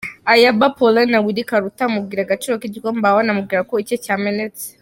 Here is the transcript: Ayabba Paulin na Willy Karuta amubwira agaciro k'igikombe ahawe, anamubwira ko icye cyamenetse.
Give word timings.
Ayabba 0.33 0.67
Paulin 0.77 1.07
na 1.11 1.21
Willy 1.25 1.43
Karuta 1.49 1.81
amubwira 1.85 2.21
agaciro 2.23 2.53
k'igikombe 2.61 3.05
ahawe, 3.05 3.21
anamubwira 3.23 3.67
ko 3.69 3.73
icye 3.83 3.97
cyamenetse. 4.05 4.65